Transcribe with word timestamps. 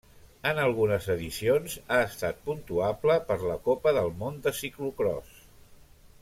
En 0.51 0.59
algunes 0.61 1.09
edicions 1.15 1.75
ha 1.91 1.99
estat 2.05 2.39
puntuable 2.47 3.19
per 3.29 3.37
la 3.45 3.59
Copa 3.69 3.95
del 3.99 4.11
món 4.23 4.41
de 4.49 4.55
ciclocròs. 4.63 5.39